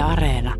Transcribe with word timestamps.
Yle 0.00 0.08
Areena. 0.08 0.54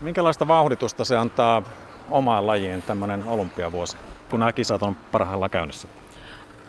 Minkälaista 0.00 0.48
vauhditusta 0.48 1.04
se 1.04 1.16
antaa 1.16 1.62
omaan 2.10 2.46
lajiin 2.46 2.82
tämmöinen 2.82 3.24
olympiavuosi, 3.26 3.96
kun 4.30 4.40
nämä 4.40 4.52
kisat 4.52 4.82
on 4.82 4.96
parhaillaan 5.12 5.50
käynnissä? 5.50 5.88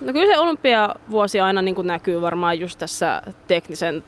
No 0.02 0.14
kyllä 0.14 0.34
se 0.34 0.40
olympiavuosi 0.40 1.40
aina 1.40 1.62
niin 1.62 1.76
kuin 1.76 1.88
näkyy 1.88 2.22
varmaan 2.22 2.60
just 2.60 2.80
tässä 2.80 3.22
teknisen, 3.48 4.04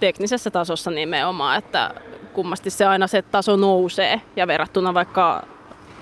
teknisessä 0.00 0.50
tasossa 0.50 0.90
nimenomaan, 0.90 1.58
että 1.58 1.94
kummasti 2.32 2.70
se 2.70 2.86
aina 2.86 3.06
se 3.06 3.22
taso 3.22 3.56
nousee 3.56 4.20
ja 4.36 4.46
verrattuna 4.46 4.94
vaikka 4.94 5.46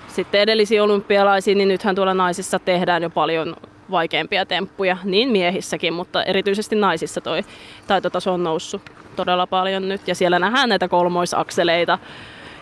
sitten 0.08 0.40
edellisiin 0.40 0.82
olympialaisiin, 0.82 1.58
niin 1.58 1.68
nythän 1.68 1.94
tuolla 1.94 2.14
naisissa 2.14 2.58
tehdään 2.58 3.02
jo 3.02 3.10
paljon 3.10 3.56
vaikeampia 3.90 4.46
temppuja, 4.46 4.96
niin 5.04 5.28
miehissäkin, 5.28 5.94
mutta 5.94 6.24
erityisesti 6.24 6.76
naisissa 6.76 7.20
toi 7.20 7.44
taitotaso 7.86 8.32
on 8.32 8.44
noussut 8.44 8.82
todella 9.21 9.46
paljon 9.46 9.89
nyt 9.89 10.09
ja 10.09 10.14
siellä 10.14 10.39
nähdään 10.39 10.68
näitä 10.68 10.89
kolmoisakseleita 10.89 11.98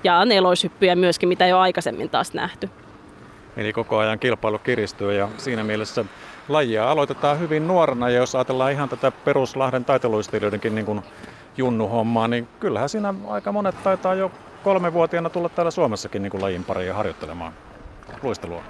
ja 0.04 0.24
neloishyppyjä 0.24 0.96
myöskin, 0.96 1.28
mitä 1.28 1.46
jo 1.46 1.58
aikaisemmin 1.58 2.10
taas 2.10 2.34
nähty. 2.34 2.70
Eli 3.56 3.72
koko 3.72 3.98
ajan 3.98 4.18
kilpailu 4.18 4.58
kiristyy 4.58 5.12
ja 5.12 5.28
siinä 5.36 5.64
mielessä 5.64 6.04
lajia 6.48 6.90
aloitetaan 6.90 7.40
hyvin 7.40 7.68
nuorena 7.68 8.10
ja 8.10 8.16
jos 8.16 8.34
ajatellaan 8.34 8.72
ihan 8.72 8.88
tätä 8.88 9.10
peruslahden 9.10 9.84
taiteluistelijoidenkin 9.84 10.74
niin 10.74 10.86
kuin 10.86 11.02
junnuhommaa, 11.56 12.28
niin 12.28 12.48
kyllähän 12.60 12.88
siinä 12.88 13.14
aika 13.28 13.52
monet 13.52 13.82
taitaa 13.82 14.14
jo 14.14 14.30
kolmevuotiaana 14.64 15.30
tulla 15.30 15.48
täällä 15.48 15.70
Suomessakin 15.70 16.22
niin 16.22 16.30
kuin 16.30 16.42
lajin 16.42 16.64
pariin 16.64 16.94
harjoittelemaan 16.94 17.52
luistelua. 18.22 18.62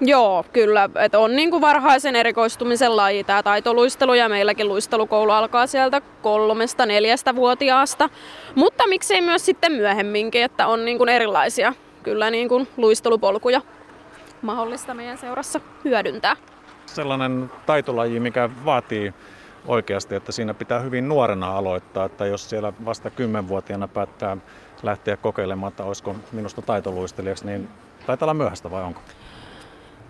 Joo, 0.00 0.44
kyllä. 0.52 0.90
Et 0.98 1.14
on 1.14 1.36
niin 1.36 1.50
kuin 1.50 1.60
varhaisen 1.60 2.16
erikoistumisen 2.16 2.96
laji 2.96 3.24
tämä 3.24 3.42
taitoluistelu 3.42 4.14
ja 4.14 4.28
meilläkin 4.28 4.68
luistelukoulu 4.68 5.30
alkaa 5.30 5.66
sieltä 5.66 6.00
kolmesta, 6.22 6.86
neljästä 6.86 7.36
vuotiaasta. 7.36 8.08
Mutta 8.54 8.86
miksei 8.86 9.20
myös 9.20 9.46
sitten 9.46 9.72
myöhemminkin, 9.72 10.42
että 10.42 10.66
on 10.66 10.84
niin 10.84 10.98
kuin 10.98 11.08
erilaisia 11.08 11.74
kyllä 12.02 12.30
niin 12.30 12.48
kuin 12.48 12.68
luistelupolkuja 12.76 13.60
mahdollista 14.42 14.94
meidän 14.94 15.18
seurassa 15.18 15.60
hyödyntää. 15.84 16.36
Sellainen 16.86 17.50
taitolaji, 17.66 18.20
mikä 18.20 18.50
vaatii 18.64 19.14
oikeasti, 19.66 20.14
että 20.14 20.32
siinä 20.32 20.54
pitää 20.54 20.80
hyvin 20.80 21.08
nuorena 21.08 21.56
aloittaa, 21.56 22.04
että 22.04 22.26
jos 22.26 22.50
siellä 22.50 22.72
vasta 22.84 23.10
kymmenvuotiaana 23.10 23.88
päättää 23.88 24.36
lähteä 24.82 25.16
kokeilemaan, 25.16 25.70
että 25.70 25.84
olisiko 25.84 26.16
minusta 26.32 26.62
taitoluistelijaksi, 26.62 27.46
niin 27.46 27.68
taitaa 28.06 28.26
olla 28.26 28.34
myöhäistä 28.34 28.70
vai 28.70 28.82
onko? 28.82 29.00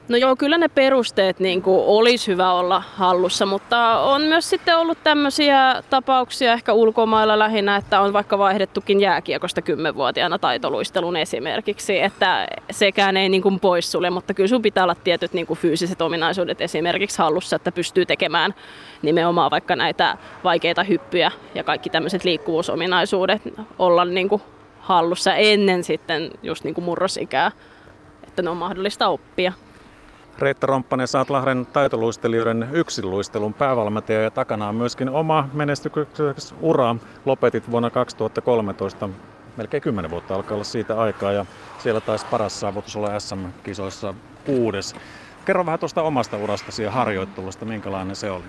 No 0.09 0.17
joo, 0.17 0.37
kyllä 0.37 0.59
ne 0.59 0.69
perusteet 0.69 1.41
niin 1.41 1.63
kuin 1.63 1.83
olisi 1.87 2.33
hyvä 2.33 2.53
olla 2.53 2.83
hallussa, 2.95 3.47
mutta 3.47 4.01
on 4.01 4.23
myös 4.23 4.51
sitten 4.51 4.79
ollut 4.79 4.99
tämmöisiä 5.05 5.83
tapauksia 5.91 6.53
ehkä 6.53 6.73
ulkomailla 6.73 7.39
lähinnä, 7.39 7.77
että 7.77 8.01
on 8.01 8.13
vaikka 8.13 8.39
vaihdettukin 8.39 9.01
jääkiekosta 9.01 9.63
kymmenvuotiaana 9.63 10.39
taitoluistelun 10.39 11.17
esimerkiksi, 11.17 12.01
että 12.01 12.49
sekään 12.71 13.17
ei 13.17 13.29
niin 13.29 13.43
kuin 13.43 13.61
poissulje, 13.61 14.11
mutta 14.11 14.35
kyllä 14.35 14.49
sun 14.49 14.63
pitää 14.63 14.85
olla 14.85 14.95
tietyt 14.95 15.33
niin 15.33 15.47
kuin 15.47 15.59
fyysiset 15.59 16.03
ominaisuudet 16.03 16.61
esimerkiksi 16.61 17.19
hallussa, 17.19 17.57
että 17.57 17.73
pystyy 17.73 18.07
tekemään 18.07 18.55
nimenomaan 19.03 19.51
vaikka 19.51 19.77
näitä 19.77 20.19
vaikeita 20.45 20.83
hyppyjä 20.83 21.31
ja 21.55 21.65
kaikki 21.65 21.91
tämmöiset 21.91 22.25
liikkuvuusominaisuudet 22.25 23.43
olla 23.79 24.05
niin 24.05 24.29
kuin 24.29 24.43
hallussa 24.81 25.35
ennen 25.35 25.85
sitten 25.85 26.31
just 26.43 26.65
niin 26.65 26.75
kuin 26.75 26.85
murrosikää, 26.85 27.53
että 28.27 28.43
ne 28.43 28.51
on 28.51 28.57
mahdollista 28.57 29.09
oppia. 29.09 29.53
Reetta 30.39 30.67
Romppanen, 30.67 31.07
oot 31.19 31.31
Lahden 31.31 31.67
taitoluistelijoiden 31.67 32.69
yksinluistelun 32.73 33.55
päävalmentaja 33.55 34.23
ja 34.23 34.31
takana 34.31 34.69
on 34.69 34.75
myöskin 34.75 35.09
oma 35.09 35.49
menestyksekäs 35.53 36.55
ura. 36.61 36.97
Lopetit 37.25 37.71
vuonna 37.71 37.91
2013, 37.91 39.09
melkein 39.57 39.83
10 39.83 40.11
vuotta 40.11 40.35
alkaa 40.35 40.55
olla 40.55 40.65
siitä 40.65 41.01
aikaa 41.01 41.33
ja 41.33 41.47
siellä 41.79 42.01
taisi 42.01 42.27
paras 42.31 42.61
saavutus 42.61 42.97
olla 42.97 43.21
SM-kisoissa 43.21 44.15
kuudes. 44.47 44.95
Kerro 45.45 45.67
vähän 45.67 45.81
tuosta 45.81 46.03
omasta 46.03 46.37
urastasi 46.37 46.83
ja 46.83 46.91
harjoittelusta, 46.91 47.65
minkälainen 47.65 48.17
se 48.17 48.31
oli? 48.31 48.45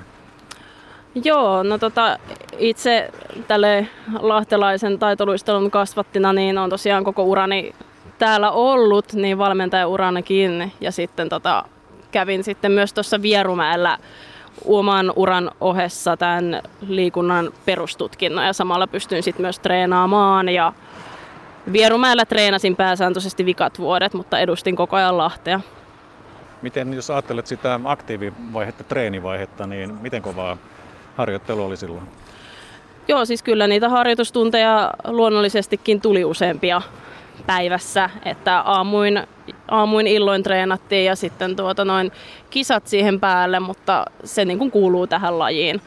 Joo, 1.23 1.63
no 1.63 1.77
tota, 1.77 2.19
itse 2.57 3.11
tälle 3.47 3.87
lahtelaisen 4.19 4.99
taitoluistelun 4.99 5.71
kasvattina 5.71 6.33
niin 6.33 6.57
on 6.57 6.69
tosiaan 6.69 7.03
koko 7.03 7.23
urani 7.23 7.75
täällä 8.19 8.51
ollut, 8.51 9.13
niin 9.13 9.37
valmentajauranakin. 9.37 10.71
Ja 10.81 10.91
sitten 10.91 11.29
tota, 11.29 11.65
kävin 12.13 12.43
sitten 12.43 12.71
myös 12.71 12.93
tuossa 12.93 13.21
Vierumäellä 13.21 13.97
oman 14.65 15.13
uran 15.15 15.51
ohessa 15.61 16.17
tämän 16.17 16.61
liikunnan 16.87 17.51
perustutkinnon 17.65 18.45
ja 18.45 18.53
samalla 18.53 18.87
pystyin 18.87 19.23
sitten 19.23 19.41
myös 19.41 19.59
treenaamaan 19.59 20.49
ja 20.49 20.73
Vierumäellä 21.71 22.25
treenasin 22.25 22.75
pääsääntöisesti 22.75 23.45
vikat 23.45 23.79
vuodet, 23.79 24.13
mutta 24.13 24.39
edustin 24.39 24.75
koko 24.75 24.95
ajan 24.95 25.17
Lahtea. 25.17 25.59
Miten 26.61 26.93
jos 26.93 27.09
ajattelet 27.09 27.47
sitä 27.47 27.79
aktiivivaihetta, 27.83 28.83
treenivaihetta, 28.83 29.67
niin 29.67 29.93
miten 30.01 30.21
kovaa 30.21 30.57
harjoittelu 31.17 31.65
oli 31.65 31.77
silloin? 31.77 32.07
Joo, 33.07 33.25
siis 33.25 33.43
kyllä 33.43 33.67
niitä 33.67 33.89
harjoitustunteja 33.89 34.91
luonnollisestikin 35.07 36.01
tuli 36.01 36.25
useampia 36.25 36.81
päivässä, 37.45 38.09
että 38.25 38.59
aamuin, 38.59 39.27
aamuin 39.67 40.07
illoin 40.07 40.43
treenattiin 40.43 41.05
ja 41.05 41.15
sitten 41.15 41.55
tuota 41.55 41.85
noin 41.85 42.11
kisat 42.49 42.87
siihen 42.87 43.19
päälle, 43.19 43.59
mutta 43.59 44.05
se 44.23 44.45
niin 44.45 44.57
kuin 44.57 44.71
kuuluu 44.71 45.07
tähän 45.07 45.39
lajiin. 45.39 45.81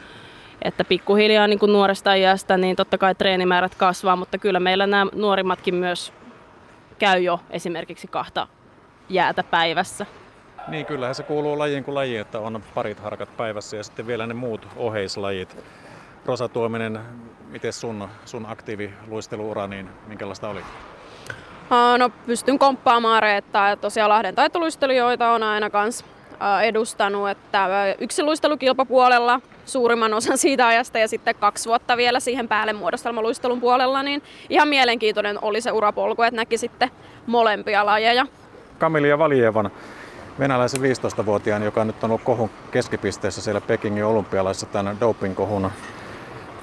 Että 0.61 0.83
pikkuhiljaa 0.83 1.47
niin 1.47 1.59
kuin 1.59 1.73
nuoresta 1.73 2.13
iästä, 2.13 2.57
niin 2.57 2.75
totta 2.75 2.97
kai 2.97 3.15
treenimäärät 3.15 3.75
kasvaa, 3.75 4.15
mutta 4.15 4.37
kyllä 4.37 4.59
meillä 4.59 4.87
nämä 4.87 5.11
nuorimmatkin 5.15 5.75
myös 5.75 6.13
käy 6.99 7.19
jo 7.19 7.39
esimerkiksi 7.49 8.07
kahta 8.07 8.47
jäätä 9.09 9.43
päivässä. 9.43 10.05
Niin, 10.67 10.85
kyllähän 10.85 11.15
se 11.15 11.23
kuuluu 11.23 11.59
lajiin 11.59 11.83
kuin 11.83 11.95
laji, 11.95 12.17
että 12.17 12.39
on 12.39 12.63
parit 12.75 12.99
harkat 12.99 13.37
päivässä 13.37 13.77
ja 13.77 13.83
sitten 13.83 14.07
vielä 14.07 14.27
ne 14.27 14.33
muut 14.33 14.67
oheislajit. 14.75 15.57
Rosa 16.25 16.49
Tuominen, 16.49 16.99
miten 17.49 17.73
sun, 17.73 18.09
sun 18.25 18.45
aktiiviluisteluura, 18.45 19.67
niin 19.67 19.89
minkälaista 20.07 20.49
oli? 20.49 20.61
No 21.97 22.09
pystyn 22.25 22.59
komppaamaan 22.59 23.23
Reettaa, 23.23 23.71
että 23.71 23.81
tosiaan 23.81 24.09
Lahden 24.09 24.35
taitoluistelijoita 24.35 25.31
on 25.31 25.43
aina 25.43 25.69
kans 25.69 26.05
edustanut, 26.63 27.29
että 27.29 27.69
luistelukilpapuolella 28.21 29.41
suurimman 29.65 30.13
osan 30.13 30.37
siitä 30.37 30.67
ajasta 30.67 30.99
ja 30.99 31.07
sitten 31.07 31.35
kaksi 31.35 31.69
vuotta 31.69 31.97
vielä 31.97 32.19
siihen 32.19 32.47
päälle 32.47 32.73
muodostelmaluistelun 32.73 33.61
puolella, 33.61 34.03
niin 34.03 34.23
ihan 34.49 34.67
mielenkiintoinen 34.67 35.39
oli 35.41 35.61
se 35.61 35.71
urapolku, 35.71 36.21
että 36.21 36.35
näki 36.35 36.57
sitten 36.57 36.91
molempia 37.25 37.85
lajeja. 37.85 38.25
Kamilia 38.79 39.17
Valievan 39.17 39.71
venäläisen 40.39 40.81
15-vuotiaan, 40.81 41.63
joka 41.63 41.85
nyt 41.85 42.03
on 42.03 42.09
ollut 42.09 42.23
kohun 42.23 42.49
keskipisteessä 42.71 43.41
siellä 43.41 43.61
Pekingin 43.61 44.05
olympialaisissa 44.05 44.67
tämän 44.67 44.99
dopingkohun 44.99 45.71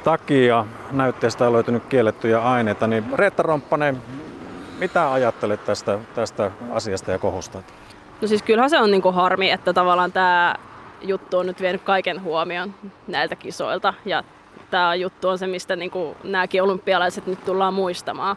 takia. 0.05 0.67
Näytteestä 0.91 1.47
on 1.47 1.53
löytynyt 1.53 1.85
kiellettyjä 1.85 2.41
aineita, 2.41 2.87
niin 2.87 3.05
Reetta 3.15 3.43
Romppanen, 3.43 4.03
mitä 4.79 5.13
ajattelet 5.13 5.65
tästä, 5.65 5.99
tästä 6.15 6.51
asiasta 6.71 7.11
ja 7.11 7.19
kohusta? 7.19 7.63
No 8.21 8.29
siis 8.29 8.43
kyllähän 8.43 8.71
se 8.71 8.81
on 8.81 8.91
niinku 8.91 9.13
harmi, 9.13 9.51
että 9.51 9.73
tavallaan 9.73 10.13
tämä 10.13 10.55
juttu 11.03 11.39
on 11.39 11.47
nyt 11.47 11.61
vienyt 11.61 11.83
kaiken 11.83 12.23
huomion 12.23 12.75
näiltä 13.07 13.37
kisoilta. 13.37 13.95
Ja 14.05 14.25
tämä 14.71 14.95
juttu 14.95 15.29
on 15.29 15.39
se, 15.39 15.47
mistä 15.47 15.77
niinku 15.77 16.17
nämäkin 16.25 16.63
olympialaiset 16.63 17.27
nyt 17.27 17.45
tullaan 17.45 17.75
muistamaan. 17.75 18.37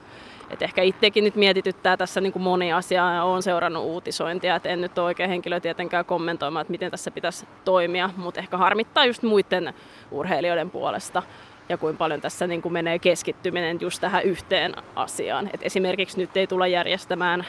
Et 0.49 0.61
ehkä 0.61 0.81
itsekin 0.81 1.23
nyt 1.23 1.35
mietityttää 1.35 1.97
tässä 1.97 2.21
niin 2.21 2.33
kuin 2.33 2.43
moni 2.43 2.73
asia 2.73 3.13
ja 3.13 3.23
olen 3.23 3.43
seurannut 3.43 3.83
uutisointia, 3.83 4.55
että 4.55 4.69
en 4.69 4.81
nyt 4.81 4.97
ole 4.97 5.05
oikein 5.05 5.29
henkilö 5.29 5.59
tietenkään 5.59 6.05
kommentoimaan, 6.05 6.61
että 6.61 6.71
miten 6.71 6.91
tässä 6.91 7.11
pitäisi 7.11 7.47
toimia, 7.65 8.09
mutta 8.17 8.39
ehkä 8.39 8.57
harmittaa 8.57 9.05
just 9.05 9.23
muiden 9.23 9.73
urheilijoiden 10.11 10.69
puolesta 10.69 11.23
ja 11.69 11.77
kuinka 11.77 11.97
paljon 11.97 12.21
tässä 12.21 12.47
niin 12.47 12.61
kuin 12.61 12.73
menee 12.73 12.99
keskittyminen 12.99 13.77
just 13.81 14.01
tähän 14.01 14.23
yhteen 14.23 14.73
asiaan. 14.95 15.49
Et 15.53 15.61
esimerkiksi 15.63 16.17
nyt 16.17 16.37
ei 16.37 16.47
tulla 16.47 16.67
järjestämään 16.67 17.45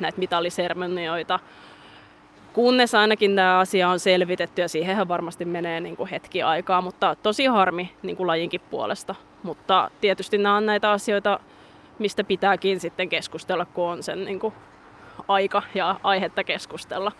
näitä 0.00 0.18
mitallisermonioita, 0.18 1.38
kunnes 2.52 2.94
ainakin 2.94 3.36
tämä 3.36 3.58
asia 3.58 3.88
on 3.88 4.00
selvitetty 4.00 4.62
ja 4.62 4.68
siihenhän 4.68 5.08
varmasti 5.08 5.44
menee 5.44 5.80
niin 5.80 5.96
kuin 5.96 6.08
hetki 6.08 6.42
aikaa, 6.42 6.80
mutta 6.80 7.16
tosi 7.22 7.46
harmi 7.46 7.92
niin 8.02 8.16
kuin 8.16 8.26
lajinkin 8.26 8.60
puolesta. 8.70 9.14
Mutta 9.42 9.90
tietysti 10.00 10.38
nämä 10.38 10.56
on 10.56 10.66
näitä 10.66 10.90
asioita, 10.90 11.40
mistä 11.98 12.24
pitääkin 12.24 12.80
sitten 12.80 13.08
keskustella, 13.08 13.64
kun 13.64 13.84
on 13.84 14.02
sen 14.02 14.24
niin 14.24 14.40
kuin 14.40 14.54
aika 15.28 15.62
ja 15.74 16.00
aihetta 16.02 16.44
keskustella. 16.44 17.12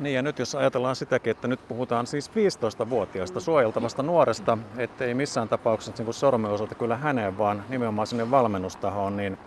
Niin 0.00 0.14
ja 0.14 0.22
nyt 0.22 0.38
jos 0.38 0.54
ajatellaan 0.54 0.96
sitäkin, 0.96 1.30
että 1.30 1.48
nyt 1.48 1.68
puhutaan 1.68 2.06
siis 2.06 2.30
15-vuotiaasta 2.30 3.40
suojeltavasta 3.40 4.02
nuoresta, 4.02 4.58
ettei 4.76 5.14
missään 5.14 5.48
tapauksessa 5.48 6.02
niin 6.02 6.14
sormen 6.14 6.50
osalta 6.50 6.74
kyllä 6.74 6.96
häneen, 6.96 7.38
vaan 7.38 7.64
nimenomaan 7.68 8.06
sinne 8.06 8.30
valmennustahoon, 8.30 9.16
niin 9.16 9.38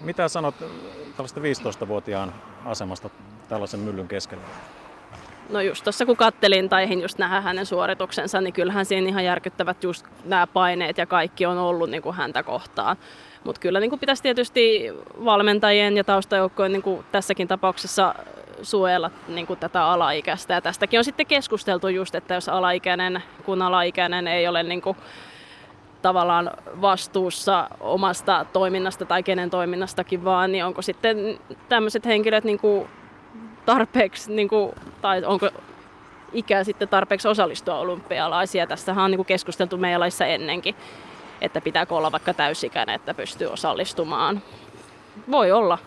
mitä 0.00 0.28
sanot 0.28 0.54
tällaista 1.16 1.40
15-vuotiaan 1.40 2.34
asemasta 2.64 3.10
tällaisen 3.48 3.80
myllyn 3.80 4.08
keskellä? 4.08 4.44
No 5.50 5.60
just 5.60 5.84
tuossa 5.84 6.06
kun 6.06 6.16
kattelin 6.16 6.68
tai 6.68 7.02
just 7.02 7.18
nähdä 7.18 7.40
hänen 7.40 7.66
suorituksensa, 7.66 8.40
niin 8.40 8.52
kyllähän 8.52 8.84
siinä 8.84 9.08
ihan 9.08 9.24
järkyttävät 9.24 9.84
just 9.84 10.06
nämä 10.24 10.46
paineet 10.46 10.98
ja 10.98 11.06
kaikki 11.06 11.46
on 11.46 11.58
ollut 11.58 11.90
niin 11.90 12.02
kuin 12.02 12.16
häntä 12.16 12.42
kohtaan. 12.42 12.96
Mutta 13.44 13.60
kyllä 13.60 13.80
niin 13.80 13.90
kuin 13.90 14.00
pitäisi 14.00 14.22
tietysti 14.22 14.92
valmentajien 15.24 15.96
ja 15.96 16.04
taustajoukkojen 16.04 16.72
niin 16.72 16.82
kuin 16.82 17.04
tässäkin 17.12 17.48
tapauksessa 17.48 18.14
suojella 18.64 19.10
niin 19.28 19.46
kuin 19.46 19.58
tätä 19.58 19.86
alaikäistä. 19.86 20.54
Ja 20.54 20.60
tästäkin 20.60 21.00
on 21.00 21.04
sitten 21.04 21.26
keskusteltu 21.26 21.88
just, 21.88 22.14
että 22.14 22.34
jos 22.34 22.48
alaikäinen, 22.48 23.22
kun 23.44 23.62
alaikäinen 23.62 24.26
ei 24.26 24.48
ole 24.48 24.62
niin 24.62 24.82
kuin 24.82 24.96
tavallaan 26.02 26.50
vastuussa 26.80 27.68
omasta 27.80 28.46
toiminnasta 28.52 29.04
tai 29.04 29.22
kenen 29.22 29.50
toiminnastakin 29.50 30.24
vaan, 30.24 30.52
niin 30.52 30.64
onko 30.64 30.82
sitten 30.82 31.40
tämmöiset 31.68 32.04
henkilöt 32.04 32.44
niin 32.44 32.58
kuin 32.58 32.88
tarpeeksi, 33.66 34.32
niin 34.32 34.48
kuin, 34.48 34.72
tai 35.02 35.24
onko 35.24 35.48
ikä 36.32 36.64
sitten 36.64 36.88
tarpeeksi 36.88 37.28
osallistua 37.28 37.78
olympialaisia. 37.78 38.66
Tästähän 38.66 39.04
on 39.04 39.10
niin 39.10 39.18
kuin 39.18 39.26
keskusteltu 39.26 39.76
meidän 39.76 40.00
laissa 40.00 40.26
ennenkin, 40.26 40.74
että 41.40 41.60
pitääkö 41.60 41.94
olla 41.94 42.12
vaikka 42.12 42.34
täysikäinen, 42.34 42.94
että 42.94 43.14
pystyy 43.14 43.46
osallistumaan. 43.46 44.42
Voi 45.30 45.52
olla. 45.52 45.78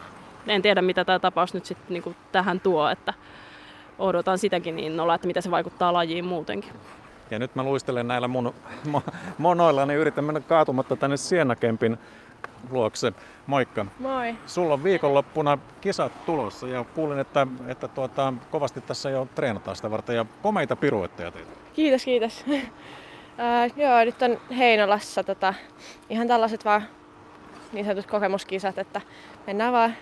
En 0.48 0.62
tiedä, 0.62 0.82
mitä 0.82 1.06
tämä 1.06 1.20
tapaus 1.20 1.54
nyt 1.54 1.66
sitten 1.66 1.94
niin 1.94 2.16
tähän 2.32 2.60
tuo, 2.60 2.90
että 2.90 3.14
odotan 4.00 4.38
sitäkin 4.38 4.80
innolla, 4.80 5.16
että 5.16 5.28
mitä 5.28 5.42
se 5.42 5.52
vaikuttaa 5.52 5.94
lajiin 5.94 6.26
muutenkin. 6.26 6.72
Ja 7.32 7.40
nyt 7.40 7.56
mä 7.56 7.64
luistelen 7.64 8.08
näillä 8.08 8.28
mun 8.28 8.54
monoilla, 9.38 9.86
niin 9.86 10.00
yritän 10.00 10.24
mennä 10.24 10.40
kaatumatta 10.40 10.96
tänne 10.96 11.18
Sienakempin 11.18 11.98
luokse. 12.70 13.14
Moikka. 13.48 13.86
Moi. 14.00 14.36
Sulla 14.46 14.74
on 14.74 14.84
viikonloppuna 14.84 15.58
kisat 15.82 16.26
tulossa 16.26 16.68
ja 16.68 16.84
kuulin, 16.84 17.20
että, 17.20 17.48
että 17.68 17.88
tuota, 17.88 18.34
kovasti 18.52 18.82
tässä 18.82 19.10
jo 19.10 19.28
treenataan 19.36 19.76
sitä 19.76 19.92
varten 19.92 20.16
ja 20.16 20.26
komeita 20.42 20.76
piruetteja 20.76 21.32
teitä. 21.32 21.52
Kiitos, 21.74 22.06
kiitos. 22.06 22.46
uh, 22.48 23.78
joo, 23.84 24.06
nyt 24.06 24.22
on 24.22 24.38
Heinolassa 24.58 25.24
tota, 25.24 25.54
ihan 26.10 26.28
tällaiset 26.28 26.66
vaan 26.66 26.84
niin 27.74 27.86
sanotut 27.86 28.12
kokemuskisat, 28.12 28.78
että 28.78 29.02
mennään 29.48 29.74
vaan 29.74 29.94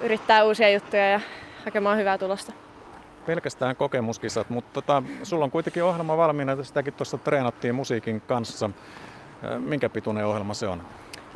yrittää 0.00 0.44
uusia 0.44 0.70
juttuja 0.72 1.10
ja 1.10 1.20
hakemaan 1.64 1.98
hyvää 1.98 2.18
tulosta. 2.18 2.52
Pelkästään 3.26 3.76
kokemuskisat, 3.76 4.50
mutta 4.50 4.70
tota, 4.72 5.02
sulla 5.22 5.44
on 5.44 5.50
kuitenkin 5.50 5.84
ohjelma 5.84 6.16
valmiina, 6.16 6.52
että 6.52 6.64
sitäkin 6.64 6.92
tuossa 6.92 7.18
treenattiin 7.18 7.74
musiikin 7.74 8.20
kanssa. 8.20 8.70
Minkä 9.58 9.88
pituinen 9.88 10.26
ohjelma 10.26 10.54
se 10.54 10.68
on? 10.68 10.82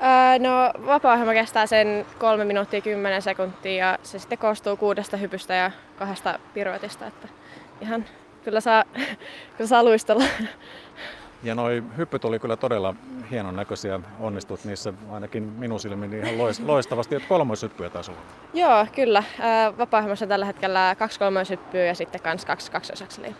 Öö, 0.02 0.38
no 0.38 0.86
vapaa-ohjelma 0.86 1.32
kestää 1.32 1.66
sen 1.66 2.06
3 2.18 2.44
minuuttia 2.44 2.80
10 2.80 3.22
sekuntia 3.22 3.86
ja 3.86 3.98
se 4.02 4.18
sitten 4.18 4.38
koostuu 4.38 4.76
kuudesta 4.76 5.16
hypystä 5.16 5.54
ja 5.54 5.70
kahdesta 5.98 6.38
piruetista, 6.54 7.06
että 7.06 7.28
ihan 7.80 8.04
kyllä 8.44 8.60
saa, 8.60 8.84
kyllä 9.56 9.68
saa 9.68 9.84
luistella. 9.84 10.24
Ja 11.42 11.54
noi 11.54 11.82
hyppyt 11.96 12.24
oli 12.24 12.38
kyllä 12.38 12.56
todella 12.56 12.94
hienon 13.30 13.56
näköisiä, 13.56 14.00
onnistut 14.20 14.64
niissä 14.64 14.92
ainakin 15.10 15.42
minun 15.42 15.80
silmiin 15.80 16.14
ihan 16.14 16.38
loistavasti, 16.66 17.14
että 17.14 17.28
kolmoishyppyjä 17.28 17.90
taas 17.90 18.08
olla. 18.08 18.18
Joo, 18.54 18.86
kyllä. 18.94 19.22
vapaa 19.78 20.02
on 20.22 20.28
tällä 20.28 20.44
hetkellä 20.44 20.96
kaksi 20.98 21.18
kolmoishyppyä 21.18 21.84
ja 21.84 21.94
sitten 21.94 22.20
kans 22.20 22.44
kaksi 22.44 22.70
kaksosakseliä. 22.70 23.34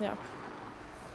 Joo. 0.00 0.14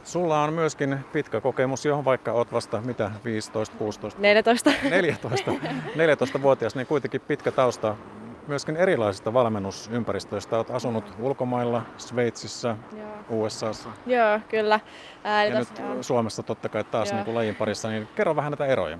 Sulla 0.04 0.42
on 0.42 0.52
myöskin 0.52 0.98
pitkä 1.12 1.40
kokemus, 1.40 1.84
johon 1.84 2.04
vaikka 2.04 2.32
oot 2.32 2.52
vasta 2.52 2.80
mitä 2.80 3.10
15, 3.24 3.76
16? 3.78 4.20
14. 4.20 4.72
14. 4.90 5.50
14-vuotias, 5.50 6.74
niin 6.74 6.86
kuitenkin 6.86 7.20
pitkä 7.20 7.50
tausta 7.50 7.96
myöskin 8.46 8.76
erilaisista 8.76 9.32
valmennusympäristöistä. 9.32 10.56
Olet 10.56 10.70
asunut 10.70 11.04
ulkomailla, 11.18 11.82
Sveitsissä, 11.96 12.76
Joo. 12.96 13.44
USAssa. 13.44 13.88
Joo, 14.06 14.40
kyllä. 14.48 14.80
Ää, 15.24 15.44
ja 15.44 15.58
tos, 15.58 15.70
nyt 15.70 15.78
joo. 15.78 16.02
Suomessa 16.02 16.42
totta 16.42 16.68
kai 16.68 16.84
taas 16.84 17.12
niin 17.12 17.24
kuin 17.24 17.34
lajin 17.34 17.54
parissa, 17.54 17.88
niin 17.88 18.08
kerro 18.16 18.36
vähän 18.36 18.50
näitä 18.50 18.66
eroja. 18.66 18.98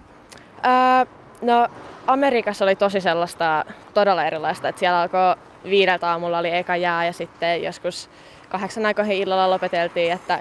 Ää, 0.62 1.06
no, 1.43 1.69
Amerikassa 2.06 2.64
oli 2.64 2.76
tosi 2.76 3.00
sellaista 3.00 3.64
todella 3.94 4.25
erilaista, 4.25 4.69
että 4.69 4.78
siellä 4.78 5.00
alkoi 5.00 5.37
viideltä 5.64 6.10
aamulla 6.10 6.38
oli 6.38 6.56
eka 6.56 6.76
jää 6.76 7.06
ja 7.06 7.12
sitten 7.12 7.62
joskus 7.62 8.10
kahdeksan 8.48 8.87
aikoihin 8.87 9.16
illalla 9.16 9.50
lopeteltiin, 9.50 10.12
että 10.12 10.38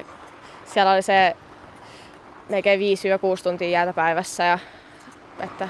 siellä 0.65 0.91
oli 0.91 1.01
se 1.01 1.35
melkein 2.49 2.79
5-6 2.79 3.43
tuntia 3.43 3.69
jäätä 3.69 3.93
päivässä 3.93 4.43
ja 4.43 4.59
että 5.39 5.69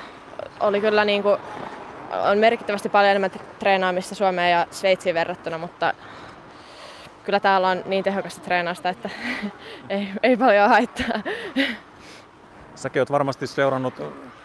oli 0.60 0.82
kyllä 0.82 1.06
niin 1.06 1.24
kuin, 1.24 1.38
on 2.12 2.38
merkittävästi 2.38 2.90
paljon 2.90 3.12
enemmän 3.12 3.32
treenaamista 3.60 4.16
Suomeen 4.16 4.52
ja 4.52 4.68
Sveitsiin 4.72 5.16
verrattuna, 5.16 5.58
mutta 5.58 5.94
kyllä 7.24 7.40
täällä 7.40 7.68
on 7.68 7.84
niin 7.86 8.04
tehokasta 8.04 8.42
treenausta, 8.42 8.90
että 8.90 9.10
ei, 9.90 10.08
ei 10.24 10.38
paljon 10.38 10.70
haittaa. 10.70 11.22
Säkin 12.76 13.02
oot 13.02 13.12
varmasti 13.12 13.48
seurannut 13.48 13.94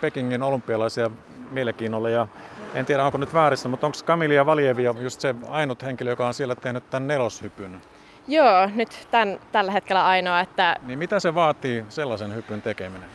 Pekingin 0.00 0.42
olympialaisia 0.42 1.10
mielenkiinnolla 1.50 2.10
ja 2.10 2.26
en 2.74 2.86
tiedä 2.86 3.04
onko 3.04 3.18
nyt 3.18 3.34
väärissä, 3.34 3.68
mutta 3.68 3.86
onko 3.86 3.98
Kamilia 4.04 4.46
Valjevi 4.46 4.84
just 4.84 5.20
se 5.20 5.34
ainut 5.48 5.82
henkilö, 5.82 6.10
joka 6.10 6.26
on 6.26 6.34
siellä 6.34 6.54
tehnyt 6.54 6.90
tämän 6.90 7.08
neloshypyn? 7.08 7.80
Joo, 8.28 8.70
nyt 8.74 9.08
tämän, 9.10 9.40
tällä 9.52 9.72
hetkellä 9.72 10.06
ainoa. 10.06 10.40
Että 10.40 10.76
niin 10.82 10.98
mitä 10.98 11.20
se 11.20 11.34
vaatii 11.34 11.84
sellaisen 11.88 12.34
hypyn 12.34 12.62
tekeminen? 12.62 13.08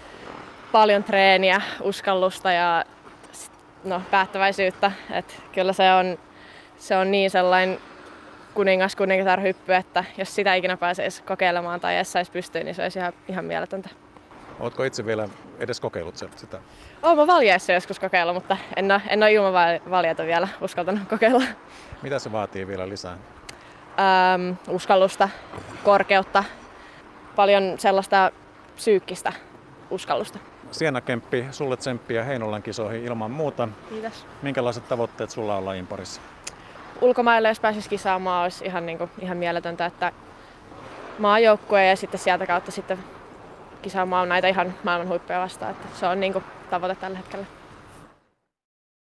Paljon 0.71 1.03
treeniä, 1.03 1.61
uskallusta 1.81 2.51
ja 2.51 2.85
no, 3.85 4.01
päättäväisyyttä. 4.11 4.91
Et 5.11 5.41
kyllä 5.51 5.73
se 5.73 5.93
on, 5.93 6.17
se 6.77 6.97
on 6.97 7.11
niin 7.11 7.31
sellainen 7.31 7.79
kuningas 8.53 8.95
kuningatar 8.95 9.41
hyppy, 9.41 9.73
että 9.73 10.03
jos 10.17 10.35
sitä 10.35 10.55
ikinä 10.55 10.77
pääsisi 10.77 11.23
kokeilemaan 11.23 11.79
tai 11.79 11.95
edes 11.95 12.11
saisi 12.11 12.31
pystyyn, 12.31 12.65
niin 12.65 12.75
se 12.75 12.83
olisi 12.83 12.99
ihan, 12.99 13.13
ihan 13.27 13.45
mieletöntä. 13.45 13.89
Oletko 14.59 14.83
itse 14.83 15.05
vielä 15.05 15.29
edes 15.59 15.79
kokeillut 15.79 16.15
sitä? 16.35 16.59
Olen 17.03 17.17
mä 17.17 17.27
valjeessa 17.27 17.73
joskus 17.73 17.99
kokeillut, 17.99 18.35
mutta 18.35 18.57
en 18.75 18.91
ole, 18.91 19.01
en 19.07 19.23
ole 19.23 19.33
ilman 19.33 19.53
valjeta 19.89 20.25
vielä 20.25 20.47
uskaltanut 20.61 21.07
kokeilla. 21.09 21.43
Mitä 22.01 22.19
se 22.19 22.31
vaatii 22.31 22.67
vielä 22.67 22.89
lisää? 22.89 23.11
Ähm, 23.13 24.51
uskallusta, 24.67 25.29
korkeutta, 25.83 26.43
paljon 27.35 27.75
sellaista 27.77 28.31
psyykkistä 28.75 29.33
uskallusta. 29.89 30.39
Siena 30.71 31.01
Kemppi, 31.01 31.45
sulle 31.51 31.77
tsemppiä 31.77 32.23
Heinolan 32.23 32.63
kisoihin 32.63 33.05
ilman 33.05 33.31
muuta. 33.31 33.67
Kiitos. 33.89 34.25
Minkälaiset 34.41 34.87
tavoitteet 34.87 35.29
sulla 35.29 35.57
on 35.57 35.65
lajin 35.65 35.87
parissa? 35.87 36.21
Ulkomaille, 37.01 37.47
jos 37.47 37.59
pääsisi 37.59 37.89
kisaamaan, 37.89 38.43
olisi 38.43 38.65
ihan, 38.65 38.85
niin 38.85 38.97
kuin, 38.97 39.09
ihan 39.19 39.37
mieletöntä, 39.37 39.85
että 39.85 40.11
maajoukkue 41.19 41.85
ja 41.85 41.95
sitten 41.95 42.19
sieltä 42.19 42.45
kautta 42.45 42.71
sitten 42.71 42.99
kisaamaan 43.81 44.29
näitä 44.29 44.47
ihan 44.47 44.73
maailman 44.83 45.07
huippuja 45.07 45.39
vastaan. 45.39 45.71
Että 45.71 45.87
se 45.99 46.07
on 46.07 46.19
niin 46.19 46.33
kuin, 46.33 46.45
tavoite 46.69 46.95
tällä 46.95 47.17
hetkellä. 47.17 47.45